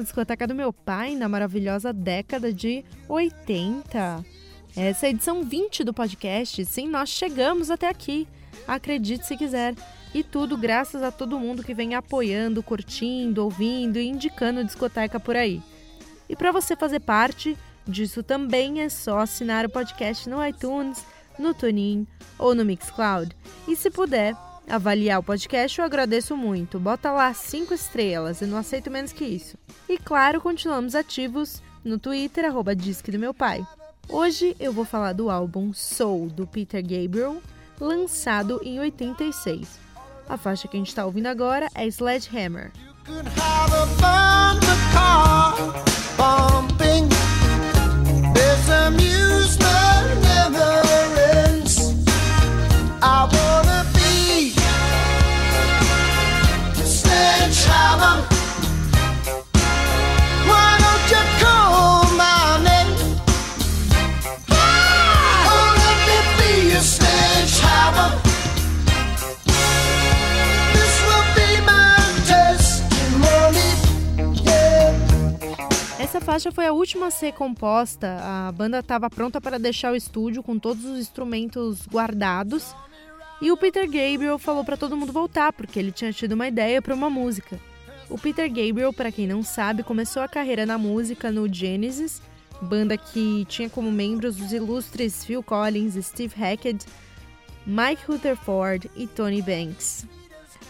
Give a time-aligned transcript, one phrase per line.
[0.00, 0.04] Uhul!
[0.04, 4.24] Começando a discoteca do meu pai na maravilhosa década de 80.
[4.76, 6.64] Essa é a edição 20 do podcast.
[6.64, 8.26] Sim, nós chegamos até aqui.
[8.66, 9.74] Acredite se quiser.
[10.14, 15.36] E tudo graças a todo mundo que vem apoiando, curtindo, ouvindo e indicando discoteca por
[15.36, 15.62] aí.
[16.28, 17.56] E para você fazer parte
[17.86, 21.04] disso também é só assinar o podcast no iTunes,
[21.38, 22.06] no TuneIn
[22.38, 23.36] ou no Mixcloud.
[23.68, 24.34] E se puder,
[24.70, 26.78] avaliar o podcast, eu agradeço muito.
[26.78, 29.56] Bota lá cinco estrelas, eu não aceito menos que isso.
[29.88, 33.66] E claro, continuamos ativos no Twitter, arroba Disque do Meu Pai.
[34.08, 37.40] Hoje eu vou falar do álbum Soul, do Peter Gabriel,
[37.80, 39.78] lançado em 86.
[40.28, 42.72] A faixa que a gente está ouvindo agora é Sledgehammer.
[43.10, 43.26] could
[76.10, 78.18] Essa faixa foi a última a ser composta.
[78.20, 82.74] A banda estava pronta para deixar o estúdio com todos os instrumentos guardados.
[83.40, 86.82] E o Peter Gabriel falou para todo mundo voltar, porque ele tinha tido uma ideia
[86.82, 87.60] para uma música.
[88.08, 92.20] O Peter Gabriel, para quem não sabe, começou a carreira na música no Genesis,
[92.60, 96.86] banda que tinha como membros os ilustres Phil Collins, Steve Hackett,
[97.64, 100.06] Mike Rutherford e Tony Banks.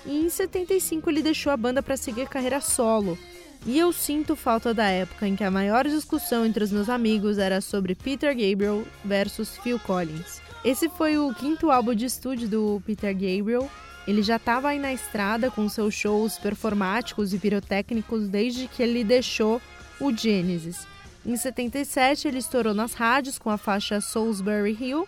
[0.04, 3.16] E em 75 ele deixou a banda para seguir carreira solo.
[3.66, 7.38] E eu sinto falta da época em que a maior discussão entre os meus amigos
[7.38, 10.40] era sobre Peter Gabriel versus Phil Collins.
[10.64, 13.70] Esse foi o quinto álbum de estúdio do Peter Gabriel.
[14.06, 19.04] Ele já estava aí na estrada com seus shows performáticos e pirotécnicos desde que ele
[19.04, 19.60] deixou
[20.00, 20.86] o Genesis.
[21.24, 25.06] Em 77 ele estourou nas rádios com a faixa Salisbury Hill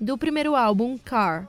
[0.00, 1.48] do primeiro álbum Car.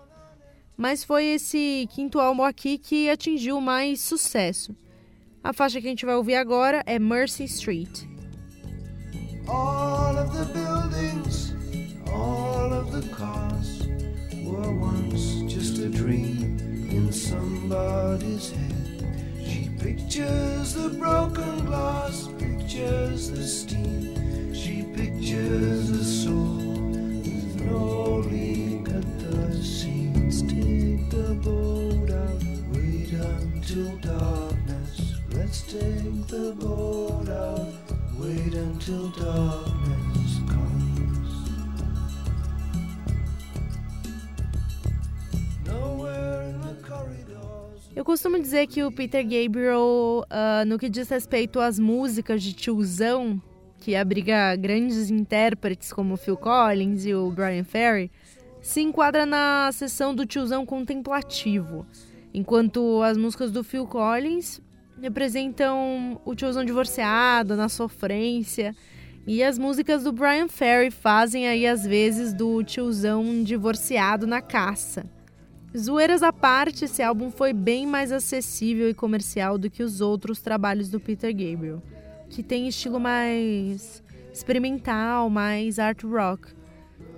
[0.76, 4.76] Mas foi esse quinto álbum aqui que atingiu mais sucesso.
[5.44, 8.04] A faixa que a gente vai ouvir agora é Mercy Street.
[9.48, 11.56] All of the buildings,
[12.12, 13.80] all of the cars
[14.44, 16.58] were once just a dream
[16.92, 18.80] in somebody's head.
[19.46, 23.79] She pictures the broken glass, pictures the steam.
[35.70, 37.70] Take the boat out,
[38.20, 40.90] wait until darkness comes.
[47.96, 52.54] Eu costumo dizer que o Peter Gabriel, ah, no que diz respeito às músicas de
[52.54, 53.40] tiozão,
[53.78, 58.10] que abriga grandes intérpretes como Phil Collins e o Brian Ferry,
[58.60, 61.86] se enquadra na seção do tiozão contemplativo,
[62.34, 64.62] enquanto as músicas do Phil Collins
[65.02, 68.76] representam o tiozão divorciado, na sofrência,
[69.26, 75.06] e as músicas do Brian Ferry fazem aí às vezes do tiozão divorciado na caça.
[75.78, 80.40] Zoeiras à parte, esse álbum foi bem mais acessível e comercial do que os outros
[80.40, 81.82] trabalhos do Peter Gabriel,
[82.28, 86.48] que tem estilo mais experimental, mais art rock.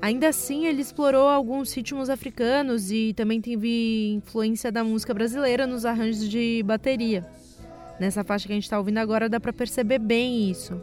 [0.02, 5.86] Ainda assim, ele explorou alguns ritmos africanos e também teve influência da música brasileira nos
[5.86, 7.26] arranjos de bateria.
[8.02, 10.74] Nessa faixa que a gente está ouvindo agora dá para perceber bem isso.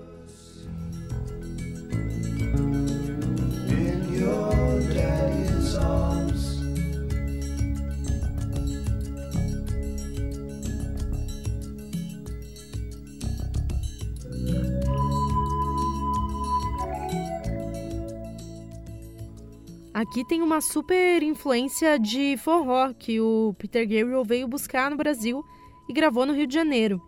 [19.92, 25.42] Aqui tem uma super influência de forró que o Peter Gabriel veio buscar no Brasil
[25.88, 27.07] e gravou no Rio de Janeiro.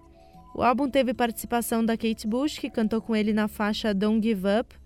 [0.61, 4.43] O álbum teve participação da Kate Bush, que cantou com ele na faixa Don't Give
[4.61, 4.77] Up,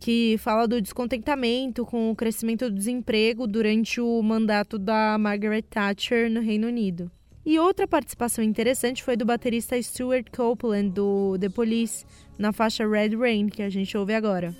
[0.00, 6.28] que fala do descontentamento com o crescimento do desemprego durante o mandato da Margaret Thatcher
[6.28, 7.08] no Reino Unido.
[7.46, 12.04] E outra participação interessante foi do baterista Stuart Copeland do The Police
[12.36, 14.52] na faixa Red Rain, que a gente ouve agora.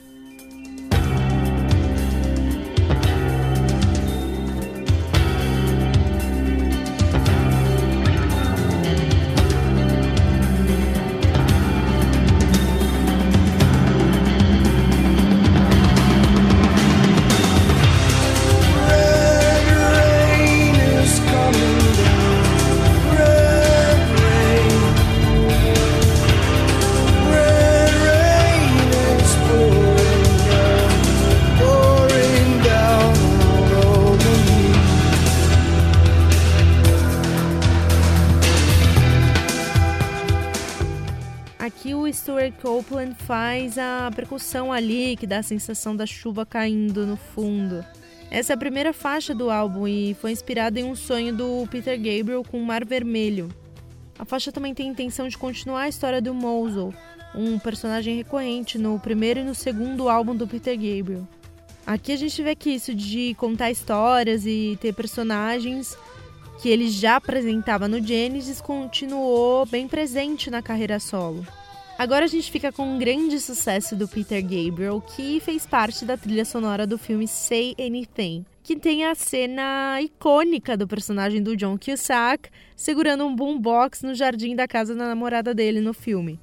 [42.64, 47.84] Copeland faz a percussão ali, que dá a sensação da chuva caindo no fundo.
[48.30, 51.94] Essa é a primeira faixa do álbum e foi inspirada em um sonho do Peter
[51.98, 53.50] Gabriel com o Mar Vermelho.
[54.18, 56.94] A faixa também tem a intenção de continuar a história do Mosul,
[57.34, 61.28] um personagem recorrente no primeiro e no segundo álbum do Peter Gabriel.
[61.86, 65.98] Aqui a gente vê que isso de contar histórias e ter personagens
[66.62, 71.46] que ele já apresentava no Genesis continuou bem presente na carreira solo.
[71.96, 76.16] Agora a gente fica com um grande sucesso do Peter Gabriel, que fez parte da
[76.16, 81.78] trilha sonora do filme Say Anything, que tem a cena icônica do personagem do John
[81.78, 86.40] Cusack segurando um boombox no jardim da casa da namorada dele no filme.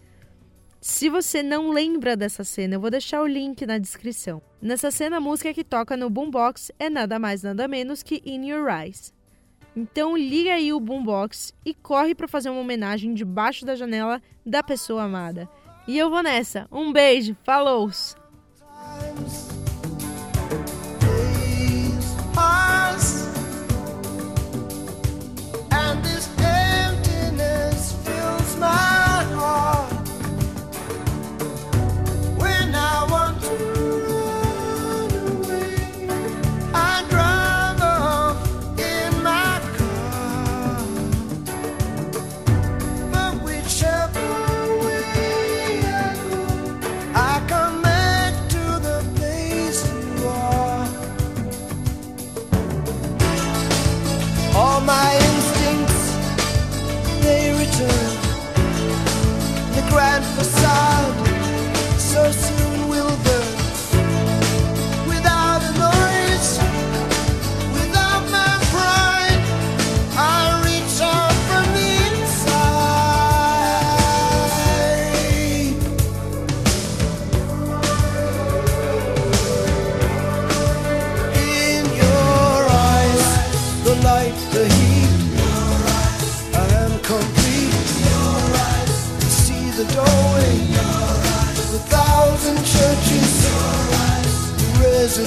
[0.79, 4.41] Se você não lembra dessa cena, eu vou deixar o link na descrição.
[4.61, 8.47] Nessa cena, a música que toca no boombox é nada mais nada menos que In
[8.47, 9.13] Your Eyes.
[9.75, 14.61] Então liga aí o boombox e corre para fazer uma homenagem debaixo da janela da
[14.61, 15.49] pessoa amada.
[15.87, 16.67] E eu vou nessa.
[16.71, 17.89] Um beijo, falou!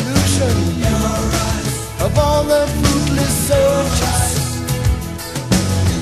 [0.05, 0.85] Resolution
[2.05, 4.39] of all the fruitless searches.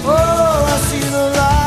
[0.04, 1.61] Oh, I see the light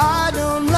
[0.00, 0.77] I don't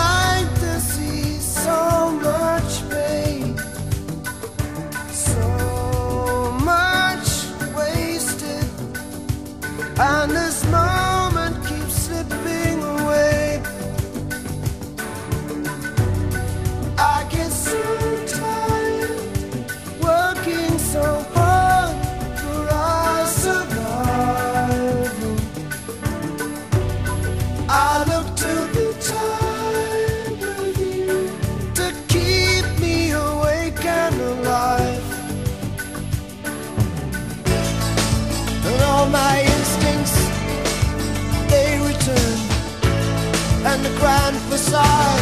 [43.83, 45.21] the grand facade.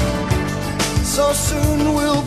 [1.04, 2.22] So soon will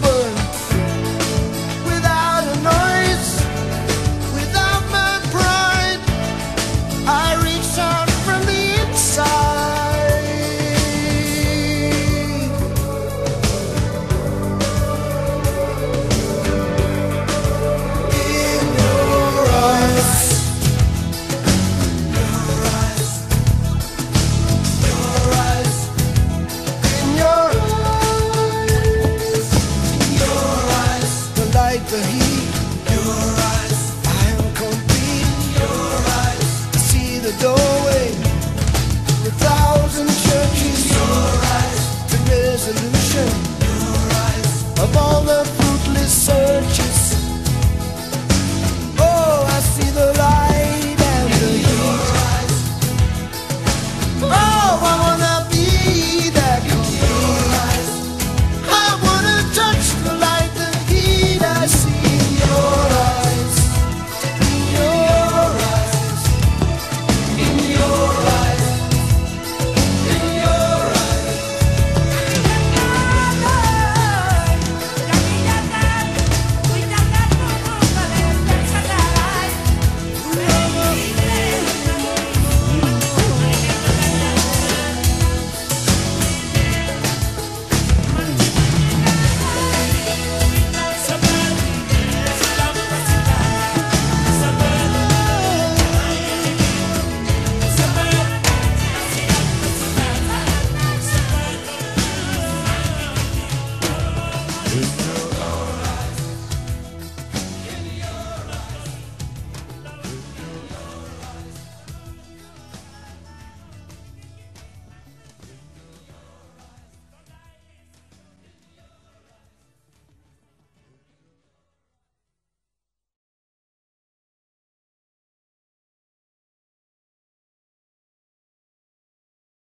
[42.72, 43.01] resolution of all the